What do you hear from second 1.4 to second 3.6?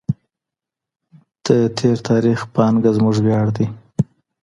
د تېر تاریخ پانګه زموږ ویاړ